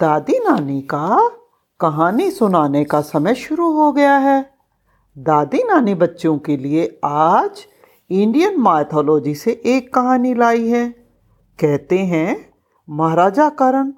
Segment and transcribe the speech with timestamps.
[0.00, 1.28] दादी नानी का
[1.80, 4.54] कहानी सुनाने का समय शुरू हो गया है।
[5.18, 7.66] दादी नानी बच्चों के लिए आज
[8.10, 10.88] इंडियन माइथोलॉजी से एक कहानी लाई है।
[11.60, 12.52] कहते हैं,
[12.90, 13.92] महाराजा करण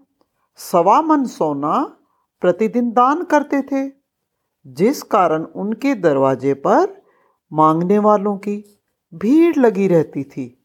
[0.56, 1.96] सवा मन सोना
[2.40, 3.92] प्रतिदिन दान करते थे,
[4.66, 7.02] जिस कारण उनके दरवाजे पर
[7.52, 8.80] मांगने वालों की
[9.14, 10.62] भीड़ लगी रहती थी।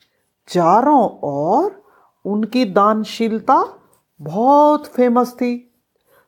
[0.47, 1.83] चारों ओर
[2.25, 3.81] उनकी दानशीलता
[4.21, 5.73] बहुत फ़ेमस थी।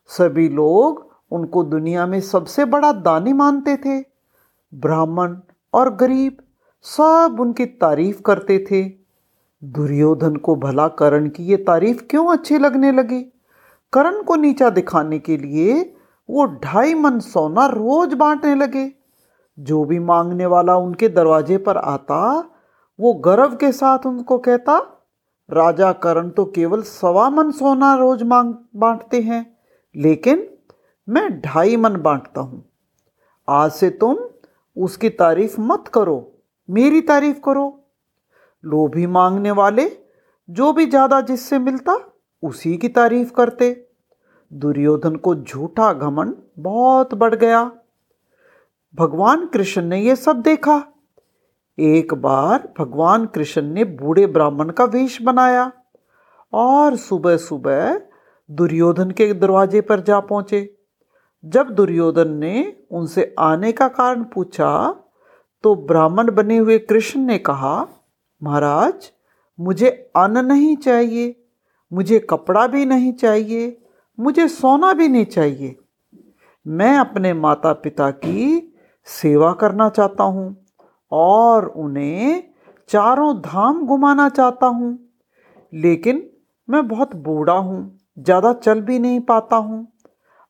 [0.06, 4.00] सभी लोग उनको दुनिया में सबसे बड़ा दानी मानते थे।
[4.74, 5.36] ब्राह्मण
[5.74, 6.36] और गरीब
[6.82, 8.84] सब उनकी तारीफ़ करते थे।
[9.64, 13.22] दुर्योधन को भला करण की ये तारीफ़ क्यों अच्छी लगने लगी?
[13.92, 15.94] करण को नीचा दिखाने के लिए
[16.30, 18.92] वो ढाई मन सोना रोज बांटने लगे।
[19.58, 22.50] जो भी मांगने वाला उनके दरवाजे पर आता,
[23.00, 24.97] वो गर्व के साथ उनको कहता
[25.50, 29.44] राजा करण तो केवल सवा मन सोना रोज मांग, बांटते हैं,
[29.94, 30.46] लेकिन
[31.08, 32.64] मैं ढाई मन बांटता हूँ।
[33.48, 34.16] आज से तुम
[34.76, 36.16] उसकी तारीफ़ मत करो,
[36.68, 37.74] मेरी तारीफ़ करो।
[38.64, 39.90] लोभी मांगने वाले
[40.48, 41.96] जो भी ज़्यादा जिससे मिलता,
[42.42, 43.70] उसी की तारीफ़ करते।
[44.50, 47.64] दुर्योधन को झूठा घमंड बहुत बढ़ गया।
[48.94, 50.76] भगवान कृष्ण ने यह सब देखा।
[51.78, 55.70] एक बार भगवान कृष्ण ने बूढ़े ब्राह्मण का वेश बनाया
[56.52, 58.00] और सुबह सुबह
[58.50, 60.68] दुर्योधन के दरवाजे पर जा पहुँचे।
[61.44, 64.70] जब दुर्योधन ने उनसे आने का कारण पूछा
[65.64, 67.86] तो ब्राह्मण बने हुए कृष्ण ने कहा,
[68.42, 69.10] महाराज,
[69.58, 71.34] मुझे अन्न नहीं चाहिए,
[71.92, 73.76] मुझे कपड़ा भी नहीं चाहिए,
[74.18, 75.76] मुझे सोना भी नहीं चाहिए।
[76.66, 78.72] मैं अपने माता पिता की
[79.06, 80.56] सेवा करना चाहता हूँ।
[81.12, 82.42] और उन्हें
[82.88, 84.98] चारों धाम घुमाना चाहता हूँ।
[85.72, 86.28] लेकिन
[86.68, 89.86] मैं बहुत बूढ़ा हूँ, ज़्यादा चल भी नहीं पाता हूँ।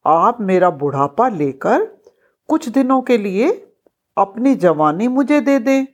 [0.05, 1.85] आप मेरा बुढ़ापा लेकर
[2.49, 3.49] कुछ दिनों के लिए
[4.17, 5.87] अपनी जवानी मुझे दे दें।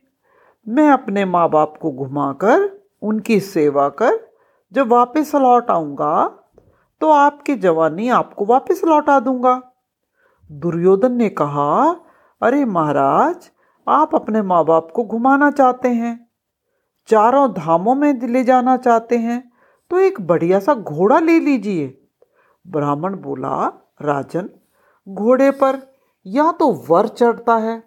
[0.67, 2.69] मैं अपने माँ बाप को घुमाकर
[3.01, 4.19] उनकी सेवा कर
[4.71, 6.25] जब वापस लौट आऊँगा
[7.01, 9.61] तो आपकी जवानी आपको वापस लौटा दूँगा।
[10.49, 11.95] दुर्योधन ने कहा,
[12.41, 13.49] अरे महाराज
[13.87, 16.19] आप अपने माँ बाप को घुमाना चाहते हैं,
[17.09, 19.43] चारों धामों में ले जाना चाहते हैं
[19.91, 21.85] तो एक बढ़िया सा घोड़ा ले लीजिए।
[22.65, 23.65] ब्राह्मण बोला,
[24.01, 24.49] राजन,
[25.07, 25.79] घोड़े पर
[26.25, 27.81] या तो वर चढ़ता है,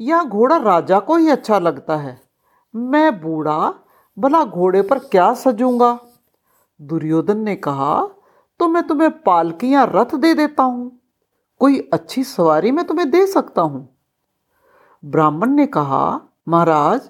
[0.00, 2.20] या घोड़ा राजा को ही अच्छा लगता है।
[2.74, 3.74] मैं बूढ़ा,
[4.16, 5.98] भला घोड़े पर क्या सजूँगा?
[6.80, 8.02] दुर्योधन ने कहा
[8.60, 10.90] तो मैं तुम्हें पालकी या रथ दे देता हूँ।
[11.60, 13.88] कोई अच्छी सवारी मैं तुम्हें दे सकता हूँ।
[15.04, 17.08] ब्राह्मण ने कहा, महाराज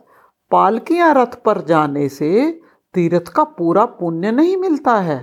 [0.51, 2.51] पालकी या रथ पर जाने से
[2.95, 5.19] तीर्थ का पूरा पुण्य नहीं मिलता है।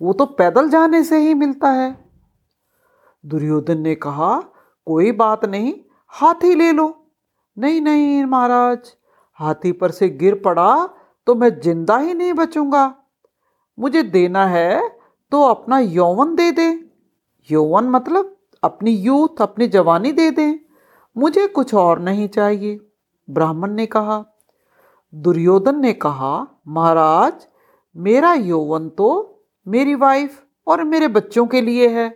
[0.00, 1.90] वो तो पैदल जाने से ही मिलता है।
[3.24, 4.38] दुर्योधन ने कहा,
[4.86, 5.74] कोई बात नहीं,
[6.12, 6.88] हाथी ले लो।
[7.56, 8.92] नहीं नहीं महाराज,
[9.40, 10.86] हाथी पर से गिर पड़ा
[11.26, 12.94] तो मैं ज़िंदा ही नहीं बचूँगा।
[13.78, 14.88] मुझे देना है
[15.32, 16.68] तो अपना यौवन दे दे।
[17.48, 20.61] यौवन मतलब अपनी यूथ, अपनी जवानी दे दे।
[21.16, 22.78] मुझे कुछ और नहीं चाहिए,
[23.28, 24.24] ब्राह्मण ने कहा।
[25.12, 27.46] दुर्योधन ने कहा, महाराज,
[27.96, 29.08] मेरा यौवन तो
[29.66, 32.10] मेरी वाइफ और मेरे बच्चों के लिए है।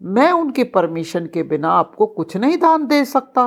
[0.00, 3.42] मैं उनके परमिशन के बिना आपको कुछ नहीं दान दे सकता।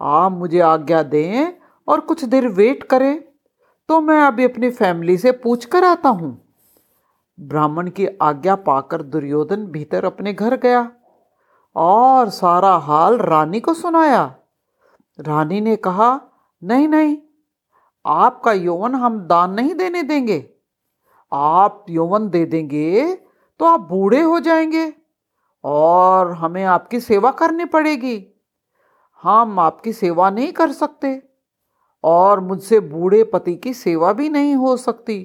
[0.00, 1.52] आप मुझे आज्ञा दें
[1.88, 3.22] और कुछ देर वेट करें
[3.88, 6.30] तो मैं अभी अपनी फैमिली से पूछ कर आता हूँ।
[7.38, 10.80] ब्राह्मण की आज्ञा पाकर दुर्योधन भीतर अपने घर गया।
[11.76, 14.34] और सारा हाल रानी को सुनाया।
[15.18, 16.20] रानी ने कहा,
[16.62, 17.16] नहीं नहीं,
[18.06, 20.50] आपका यौवन हम दान नहीं देने देंगे।
[21.32, 23.14] आप यौवन दे देंगे
[23.60, 24.92] तो आप बूढ़े हो जाएँगे
[25.64, 28.26] और हमें आपकी सेवा करनी पड़ेगी।
[29.22, 31.22] हम आपकी सेवा नहीं कर सकते
[32.04, 35.18] और मुझसे बूढ़े पति की सेवा भी नहीं हो सकती।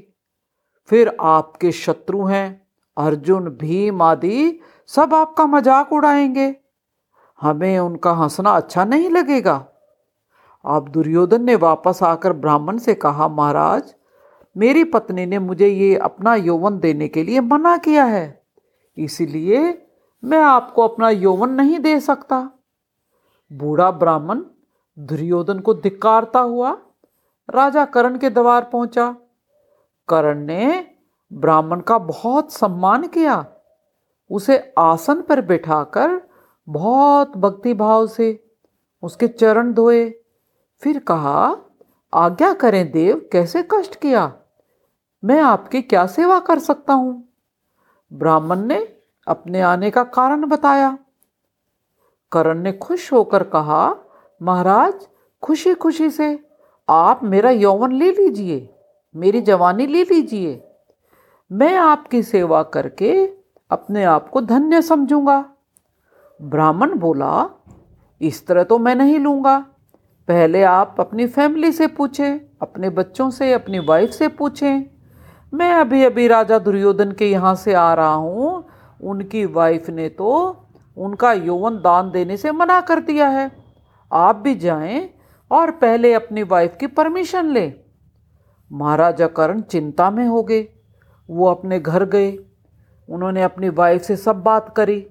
[0.90, 2.68] फिर आपके शत्रु हैं,
[2.98, 4.60] अर्जुन, भीम आदि
[4.96, 6.56] सब आपका मज़ाक उड़ाएँगे।
[7.42, 9.66] हमें उनका हंसना अच्छा नहीं लगेगा।
[10.66, 13.96] अब दुर्योधन ने वापस आकर ब्राह्मण से कहा, महाराज,
[14.58, 18.44] मेरी पत्नी ने मुझे ये अपना यौवन देने के लिए मना किया है।
[18.98, 19.88] इसीलिए
[20.24, 22.50] मैं आपको अपना यौवन नहीं दे सकता।
[23.52, 24.44] बूढ़ा ब्राह्मण
[25.00, 26.78] दुर्योधन को धिक्कारता हुआ
[27.50, 29.16] राजा करण के द्वार पहुँचा।
[30.08, 30.88] करण ने
[31.34, 33.46] ब्राह्मण का बहुत सम्मान किया।
[34.32, 36.22] उसे आसन पर बिठाकर
[36.70, 38.44] बहुत भक्ति भाव से
[39.04, 40.10] उसके चरण धोए।
[40.82, 41.58] फिर कहा,
[42.14, 44.34] आज्ञा करें देव, कैसे कष्ट किया?
[45.24, 47.28] मैं आपकी क्या सेवा कर सकता हूँ?
[48.14, 48.96] ब्राह्मण ने
[49.28, 50.98] अपने आने का कारण बताया।
[52.32, 53.96] करण ने खुश होकर कहा,
[54.42, 55.08] महाराज
[55.42, 56.48] खुशी खुशी से
[56.90, 58.70] आप मेरा यौवन ले लीजिए,
[59.16, 60.68] मेरी जवानी ले लीजिए।
[61.52, 63.41] मैं आपकी सेवा करके
[63.72, 65.46] अपने आप को धन्य समझूँगा।
[66.42, 67.50] ब्राह्मण बोला,
[68.22, 69.66] इस तरह तो मैं नहीं लूँगा।
[70.28, 74.86] पहले आप अपनी फैमिली से पूछें, अपने बच्चों से, अपनी वाइफ से पूछें।
[75.54, 78.66] मैं अभी अभी राजा दुर्योधन के यहाँ से आ रहा हूँ।
[79.04, 80.58] उनकी वाइफ ने तो
[80.98, 83.52] उनका यौवन दान देने से मना कर दिया है।
[84.12, 85.10] आप भी जाएँ
[85.52, 87.74] और पहले अपनी वाइफ की परमिशन लें।
[88.72, 90.68] महाराजा करण चिंता में हो गए।
[91.30, 92.32] वो अपने घर गए।
[93.12, 95.02] उन्होंने अपनी वाइफ से सब बात करी।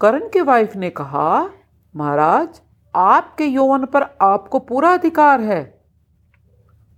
[0.00, 1.50] करण की वाइफ ने कहा,
[1.96, 2.60] महाराज,
[2.96, 5.82] आपके यौवन पर आपको पूरा अधिकार है।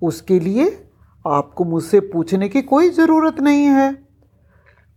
[0.03, 0.91] उसके लिए
[1.27, 4.07] आपको मुझसे पूछने की कोई ज़रूरत नहीं है।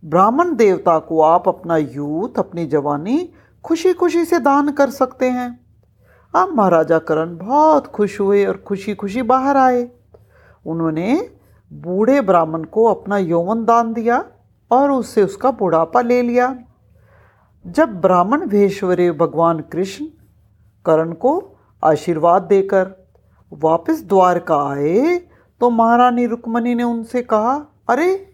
[0.04, 3.32] ब्राह्मण देवता को आप अपना यूथ अपनी जवानी
[3.64, 5.66] खुशी खुशी से दान कर सकते हैं।
[6.34, 9.90] अब महाराजा करण बहुत खुश हुए और खुशी खुशी बाहर आए।
[10.66, 11.30] उन्होंने
[11.72, 14.24] बूढ़े ब्राह्मण को अपना यौवन दान दिया।
[14.70, 16.58] और उससे उसका बुढ़ापा ले लिया।
[17.66, 20.06] जब ब्राह्मण भेश्वरे भगवान कृष्ण
[20.84, 23.08] करण को आशीर्वाद देकर
[23.52, 25.16] वापस द्वारका आए
[25.60, 28.30] तो महारानी रुक्मणी ने उनसे कहा, अरे,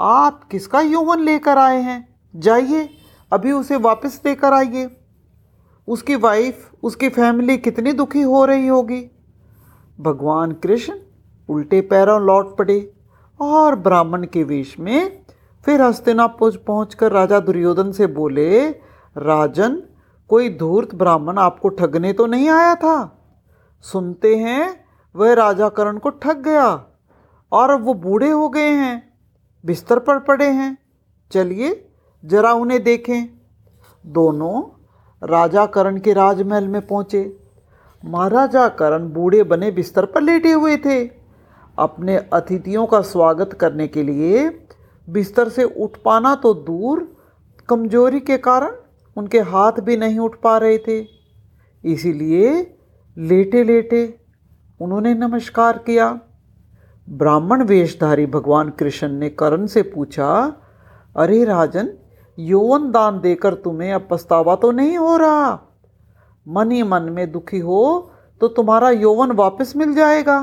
[0.00, 2.14] आप किसका यौवन लेकर आए हैं?
[2.36, 2.90] जाइए,
[3.32, 4.96] अभी उसे वापस लेकर आइए।
[5.88, 9.10] उसकी वाइफ उसकी फैमिली कितनी दुखी हो रही होगी?
[10.00, 10.94] भगवान कृष्ण
[11.48, 12.92] उल्टे पैरों लौट पड़े
[13.40, 15.21] और ब्राह्मण के वेश में
[15.64, 18.68] फिर हस्तिनापुर पहुंचकर राजा दुर्योधन से बोले,
[19.16, 19.82] राजन,
[20.28, 23.18] कोई धूर्त ब्राह्मण आपको ठगने तो नहीं आया था?
[23.80, 24.84] सुनते हैं,
[25.16, 26.84] वह राजा करण को ठग गया
[27.52, 29.12] और अब वो बूढ़े हो गए हैं,
[29.66, 30.78] बिस्तर पर पड़े हैं।
[31.32, 31.88] चलिए,
[32.24, 33.28] जरा उन्हें देखें।
[34.06, 34.62] दोनों
[35.28, 37.36] राजा करण के राजमहल में पहुँचे।
[38.04, 41.04] महाराजा करण बूढ़े बने बिस्तर पर लेटे हुए थे।
[41.78, 44.61] अपने अतिथियों का स्वागत करने के लिए
[45.08, 47.06] बिस्तर से उठ पाना तो दूर,
[47.68, 48.74] कमज़ोरी के कारण
[49.16, 50.98] उनके हाथ भी नहीं उठ पा रहे थे।
[51.84, 52.76] इसीलिए
[53.16, 54.02] लेटे लेटे
[54.80, 56.08] उन्होंने नमस्कार किया।
[57.08, 60.28] ब्राह्मण वेशधारी भगवान कृष्ण ने करण से पूछा,
[61.16, 61.88] अरे राजन,
[62.38, 65.58] यौवन दान देकर तुम्हें अब पछतावा तो नहीं हो रहा?
[66.46, 68.10] मन ही मन में दुखी हो
[68.40, 70.36] तो तुम्हारा यौवन वापस मिल जाएगा।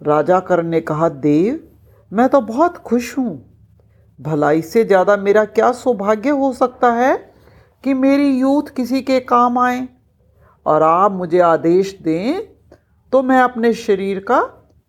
[0.00, 1.60] राजा करण ने कहा, देव
[2.12, 3.32] मैं तो बहुत खुश हूँ।
[4.18, 7.16] भलाई से ज़्यादा मेरा क्या सौभाग्य हो सकता है
[7.84, 9.86] कि मेरी यूथ किसी के काम आए?
[10.66, 12.40] और आप मुझे आदेश दें
[13.12, 14.40] तो मैं अपने शरीर का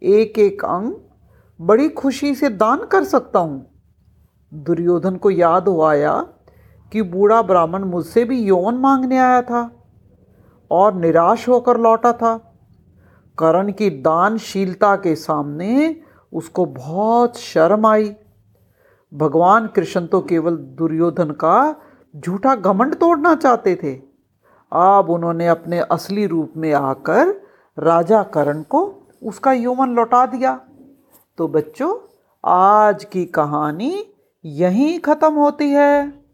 [0.01, 0.93] एक एक अंग
[1.59, 3.65] बड़ी खुशी से दान कर सकता हूँ।
[4.51, 6.13] दुर्योधन को याद हो आया
[6.91, 9.69] कि बूढ़ा ब्राह्मण मुझसे भी यौन मांगने आया था
[10.71, 12.35] और निराश होकर लौटा था।
[13.37, 15.95] करण की दानशीलता के सामने
[16.35, 18.15] उसको बहुत शर्म आई।
[19.11, 21.55] भगवान कृष्ण तो केवल दुर्योधन का
[22.15, 23.93] झूठा घमंड तोड़ना चाहते थे।
[24.71, 27.29] अब उन्होंने अपने असली रूप में आकर
[27.77, 28.81] राजा करण को
[29.23, 30.59] उसका यौवन लौटा दिया।
[31.37, 31.95] तो बच्चों,
[32.43, 33.93] आज की कहानी
[34.45, 36.25] यहीं ख़त्म होती है।